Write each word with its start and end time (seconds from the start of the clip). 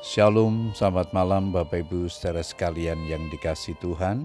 Shalom, 0.00 0.72
selamat 0.72 1.12
malam 1.12 1.52
Bapak 1.52 1.84
Ibu 1.84 2.08
saudara 2.08 2.40
sekalian 2.40 3.04
yang 3.04 3.28
dikasih 3.28 3.76
Tuhan. 3.84 4.24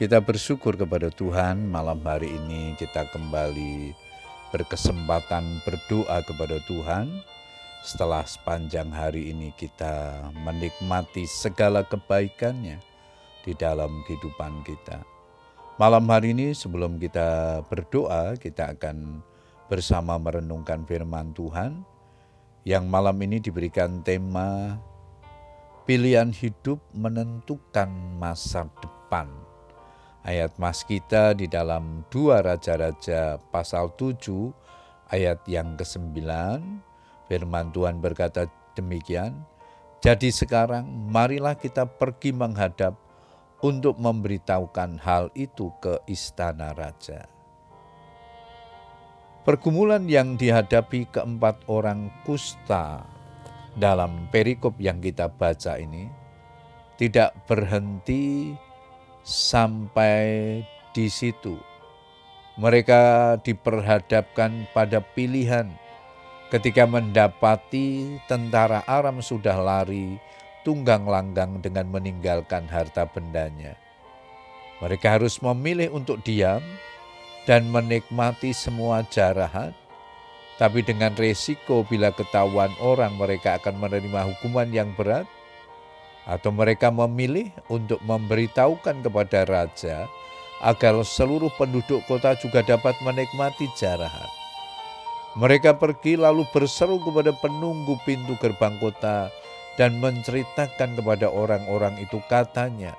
Kita 0.00 0.24
bersyukur 0.24 0.72
kepada 0.80 1.12
Tuhan 1.12 1.68
malam 1.68 2.00
hari 2.00 2.32
ini 2.32 2.72
kita 2.80 3.04
kembali 3.12 3.92
berkesempatan 4.56 5.60
berdoa 5.68 6.24
kepada 6.24 6.56
Tuhan. 6.64 7.12
Setelah 7.84 8.24
sepanjang 8.24 8.88
hari 8.88 9.36
ini 9.36 9.52
kita 9.52 10.32
menikmati 10.32 11.28
segala 11.28 11.84
kebaikannya 11.84 12.80
di 13.44 13.52
dalam 13.52 14.00
kehidupan 14.08 14.64
kita. 14.64 15.04
Malam 15.76 16.08
hari 16.08 16.32
ini 16.32 16.56
sebelum 16.56 16.96
kita 16.96 17.60
berdoa, 17.68 18.40
kita 18.40 18.72
akan 18.80 19.20
bersama 19.68 20.16
merenungkan 20.16 20.88
firman 20.88 21.36
Tuhan 21.36 21.84
yang 22.64 22.88
malam 22.88 23.20
ini 23.20 23.44
diberikan 23.44 24.00
tema 24.00 24.80
pilihan 25.84 26.32
hidup 26.32 26.80
menentukan 26.96 27.92
masa 28.16 28.64
depan. 28.80 29.28
Ayat 30.24 30.56
mas 30.56 30.80
kita 30.80 31.36
di 31.36 31.44
dalam 31.44 32.08
dua 32.08 32.40
Raja-Raja 32.40 33.36
pasal 33.52 33.92
7 33.92 34.16
ayat 35.12 35.44
yang 35.44 35.76
ke-9 35.76 36.24
firman 37.28 37.68
Tuhan 37.76 38.00
berkata 38.00 38.48
demikian, 38.72 39.44
jadi 40.00 40.32
sekarang 40.32 40.88
marilah 41.12 41.52
kita 41.60 41.84
pergi 41.84 42.32
menghadap 42.32 42.96
untuk 43.60 44.00
memberitahukan 44.00 44.96
hal 45.04 45.28
itu 45.36 45.68
ke 45.84 46.00
istana 46.08 46.72
raja. 46.72 47.33
Pergumulan 49.44 50.08
yang 50.08 50.40
dihadapi 50.40 51.04
keempat 51.12 51.68
orang 51.68 52.08
kusta 52.24 53.04
dalam 53.76 54.24
perikop 54.32 54.72
yang 54.80 55.04
kita 55.04 55.28
baca 55.28 55.76
ini 55.76 56.08
tidak 56.96 57.36
berhenti 57.44 58.56
sampai 59.20 60.64
di 60.96 61.12
situ. 61.12 61.60
Mereka 62.56 63.36
diperhadapkan 63.44 64.64
pada 64.72 65.04
pilihan 65.04 65.68
ketika 66.48 66.88
mendapati 66.88 68.16
tentara 68.24 68.80
Aram 68.88 69.20
sudah 69.20 69.60
lari 69.60 70.16
tunggang 70.64 71.04
langgang 71.04 71.60
dengan 71.60 71.92
meninggalkan 71.92 72.64
harta 72.64 73.04
bendanya. 73.12 73.76
Mereka 74.80 75.20
harus 75.20 75.36
memilih 75.44 75.92
untuk 75.92 76.24
diam 76.24 76.64
dan 77.44 77.68
menikmati 77.68 78.56
semua 78.56 79.04
jarahan, 79.12 79.72
tapi 80.56 80.80
dengan 80.80 81.12
resiko 81.12 81.84
bila 81.84 82.08
ketahuan 82.14 82.72
orang 82.80 83.16
mereka 83.20 83.60
akan 83.60 83.76
menerima 83.80 84.20
hukuman 84.32 84.68
yang 84.72 84.92
berat, 84.96 85.28
atau 86.24 86.48
mereka 86.48 86.88
memilih 86.88 87.52
untuk 87.68 88.00
memberitahukan 88.00 89.04
kepada 89.04 89.44
raja 89.44 90.08
agar 90.64 90.96
seluruh 91.04 91.52
penduduk 91.60 92.00
kota 92.08 92.32
juga 92.40 92.64
dapat 92.64 92.96
menikmati 93.04 93.68
jarahan. 93.76 94.30
Mereka 95.36 95.76
pergi 95.76 96.16
lalu 96.16 96.48
berseru 96.48 96.96
kepada 97.02 97.34
penunggu 97.36 98.00
pintu 98.08 98.38
gerbang 98.40 98.78
kota 98.80 99.28
dan 99.76 99.98
menceritakan 100.00 100.96
kepada 100.96 101.26
orang-orang 101.28 101.98
itu 102.00 102.22
katanya, 102.30 102.94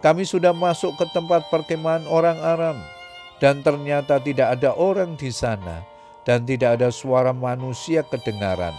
kami 0.00 0.24
sudah 0.24 0.56
masuk 0.56 0.96
ke 0.96 1.04
tempat 1.12 1.46
perkemahan 1.52 2.08
orang 2.08 2.40
Aram 2.40 2.95
dan 3.42 3.60
ternyata 3.60 4.16
tidak 4.20 4.56
ada 4.56 4.72
orang 4.72 5.16
di 5.16 5.28
sana 5.28 5.84
dan 6.24 6.42
tidak 6.48 6.80
ada 6.80 6.88
suara 6.88 7.30
manusia 7.30 8.02
kedengaran. 8.02 8.74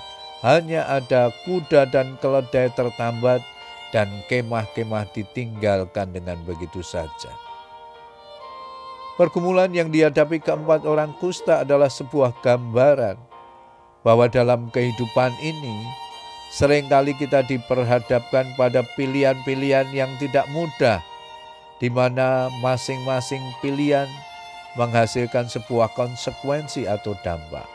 Hanya 0.46 0.86
ada 0.86 1.34
kuda 1.48 1.90
dan 1.90 2.14
keledai 2.22 2.70
tertambat 2.78 3.42
dan 3.90 4.06
kemah-kemah 4.30 5.10
ditinggalkan 5.16 6.14
dengan 6.14 6.38
begitu 6.46 6.86
saja. 6.86 7.32
Pergumulan 9.18 9.74
yang 9.74 9.90
dihadapi 9.90 10.38
keempat 10.38 10.86
orang 10.86 11.10
kusta 11.18 11.66
adalah 11.66 11.90
sebuah 11.90 12.38
gambaran 12.46 13.18
bahwa 14.06 14.30
dalam 14.30 14.70
kehidupan 14.70 15.34
ini 15.42 15.90
sering 16.54 16.86
kali 16.86 17.18
kita 17.18 17.42
diperhadapkan 17.42 18.54
pada 18.54 18.86
pilihan-pilihan 18.94 19.90
yang 19.90 20.14
tidak 20.22 20.46
mudah, 20.54 21.02
di 21.82 21.90
mana 21.90 22.54
masing-masing 22.62 23.42
pilihan 23.58 24.06
menghasilkan 24.78 25.50
sebuah 25.50 25.92
konsekuensi 25.98 26.86
atau 26.86 27.18
dampak, 27.26 27.66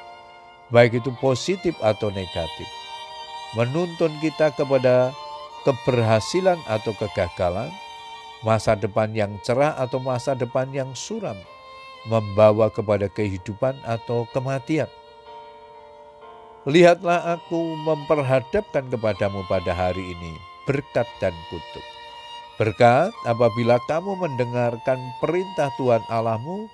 baik 0.71 1.03
itu 1.03 1.11
positif 1.19 1.75
atau 1.83 2.09
negatif, 2.15 2.69
menuntun 3.59 4.15
kita 4.23 4.55
kepada 4.55 5.11
keberhasilan 5.67 6.59
atau 6.71 6.95
kegagalan, 6.95 7.71
masa 8.47 8.79
depan 8.79 9.11
yang 9.13 9.35
cerah 9.43 9.75
atau 9.75 9.99
masa 9.99 10.39
depan 10.39 10.71
yang 10.71 10.91
suram, 10.95 11.37
membawa 12.07 12.71
kepada 12.71 13.11
kehidupan 13.11 13.75
atau 13.83 14.27
kematian. 14.31 14.91
Lihatlah 16.63 17.35
aku 17.35 17.75
memperhadapkan 17.83 18.87
kepadamu 18.87 19.43
pada 19.51 19.75
hari 19.75 20.15
ini 20.15 20.39
berkat 20.63 21.11
dan 21.19 21.35
kutuk. 21.51 21.83
Berkat 22.55 23.11
apabila 23.27 23.83
kamu 23.91 24.15
mendengarkan 24.15 25.03
perintah 25.19 25.75
Tuhan 25.75 26.07
Allahmu 26.07 26.71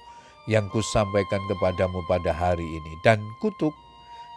yang 0.48 0.72
kusampaikan 0.72 1.44
kepadamu 1.44 2.00
pada 2.08 2.32
hari 2.32 2.64
ini. 2.64 2.92
Dan 3.04 3.20
kutuk 3.38 3.76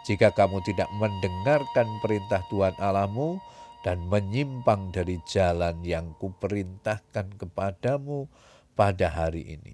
jika 0.04 0.28
kamu 0.30 0.60
tidak 0.62 0.92
mendengarkan 1.00 1.88
perintah 2.04 2.44
Tuhan 2.52 2.76
Allahmu 2.76 3.40
dan 3.80 4.04
menyimpang 4.06 4.92
dari 4.92 5.18
jalan 5.24 5.80
yang 5.82 6.12
kuperintahkan 6.20 7.40
kepadamu 7.40 8.28
pada 8.76 9.08
hari 9.08 9.56
ini. 9.58 9.72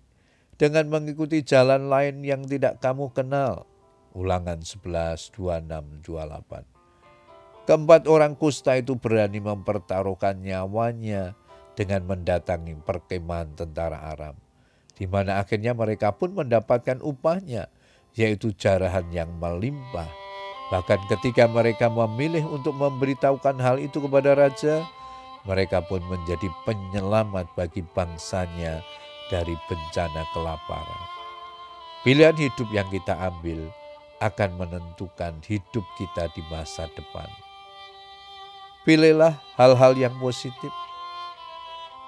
Dengan 0.54 0.88
mengikuti 0.88 1.42
jalan 1.42 1.90
lain 1.90 2.22
yang 2.22 2.46
tidak 2.46 2.78
kamu 2.78 3.10
kenal. 3.10 3.66
Ulangan 4.14 4.62
11, 4.62 5.34
26, 5.34 6.02
28. 6.06 7.68
Keempat 7.68 8.08
orang 8.08 8.32
kusta 8.32 8.80
itu 8.80 8.96
berani 8.96 9.44
mempertaruhkan 9.44 10.40
nyawanya 10.40 11.36
dengan 11.76 12.08
mendatangi 12.08 12.74
perkemahan 12.80 13.52
tentara 13.54 14.08
Aram 14.08 14.47
di 14.98 15.06
mana 15.06 15.38
akhirnya 15.38 15.78
mereka 15.78 16.10
pun 16.10 16.34
mendapatkan 16.34 16.98
upahnya, 16.98 17.70
yaitu 18.18 18.50
jarahan 18.50 19.06
yang 19.14 19.30
melimpah. 19.38 20.10
Bahkan 20.74 21.06
ketika 21.06 21.46
mereka 21.46 21.86
memilih 21.86 22.44
untuk 22.50 22.74
memberitahukan 22.74 23.56
hal 23.62 23.78
itu 23.78 24.02
kepada 24.02 24.34
raja, 24.34 24.82
mereka 25.46 25.80
pun 25.86 26.02
menjadi 26.10 26.50
penyelamat 26.66 27.46
bagi 27.54 27.80
bangsanya 27.94 28.82
dari 29.30 29.54
bencana 29.70 30.26
kelaparan. 30.34 31.04
Pilihan 32.02 32.36
hidup 32.36 32.68
yang 32.74 32.90
kita 32.90 33.14
ambil 33.16 33.70
akan 34.18 34.50
menentukan 34.58 35.38
hidup 35.46 35.86
kita 35.94 36.26
di 36.34 36.42
masa 36.50 36.90
depan. 36.98 37.30
Pilihlah 38.82 39.38
hal-hal 39.54 39.94
yang 39.94 40.14
positif. 40.18 40.72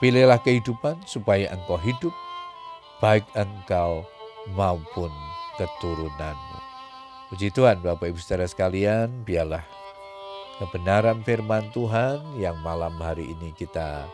Pilihlah 0.02 0.40
kehidupan 0.40 0.96
supaya 1.06 1.52
engkau 1.52 1.76
hidup 1.76 2.12
baik 3.00 3.24
engkau 3.32 4.04
maupun 4.52 5.08
keturunanmu. 5.56 6.58
Puji 7.32 7.48
Tuhan 7.48 7.80
Bapak 7.80 8.12
Ibu 8.12 8.20
saudara 8.20 8.44
sekalian, 8.44 9.24
biarlah 9.24 9.64
kebenaran 10.60 11.24
firman 11.24 11.72
Tuhan 11.72 12.20
yang 12.36 12.60
malam 12.60 12.92
hari 13.00 13.32
ini 13.32 13.56
kita 13.56 14.04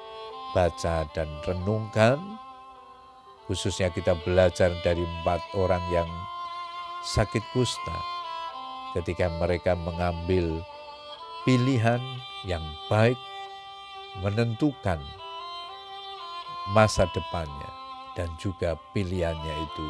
baca 0.54 1.02
dan 1.10 1.26
renungkan, 1.42 2.38
khususnya 3.50 3.90
kita 3.90 4.14
belajar 4.22 4.70
dari 4.86 5.02
empat 5.02 5.42
orang 5.58 5.82
yang 5.90 6.06
sakit 7.02 7.42
kusta 7.50 7.98
ketika 8.94 9.26
mereka 9.42 9.74
mengambil 9.74 10.62
pilihan 11.42 12.02
yang 12.46 12.62
baik 12.86 13.18
menentukan 14.22 15.02
masa 16.70 17.10
depannya 17.10 17.85
dan 18.16 18.32
juga 18.40 18.74
pilihannya 18.96 19.54
itu 19.68 19.88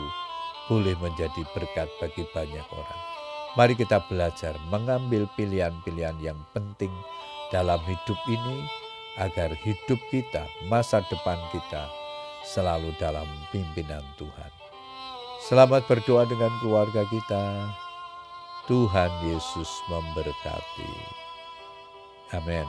boleh 0.67 0.99
menjadi 0.99 1.46
berkat 1.55 1.87
bagi 2.02 2.26
banyak 2.34 2.67
orang. 2.75 3.02
Mari 3.56 3.73
kita 3.78 4.02
belajar 4.11 4.52
mengambil 4.69 5.25
pilihan-pilihan 5.38 6.19
yang 6.20 6.37
penting 6.52 6.93
dalam 7.49 7.81
hidup 7.87 8.19
ini 8.28 8.67
agar 9.17 9.55
hidup 9.64 9.96
kita, 10.12 10.44
masa 10.69 11.00
depan 11.08 11.40
kita 11.55 11.88
selalu 12.44 12.93
dalam 13.00 13.25
pimpinan 13.49 14.05
Tuhan. 14.20 14.52
Selamat 15.46 15.88
berdoa 15.88 16.28
dengan 16.28 16.52
keluarga 16.61 17.06
kita. 17.08 17.44
Tuhan 18.67 19.12
Yesus 19.25 19.70
memberkati. 19.88 20.93
Amin. 22.34 22.67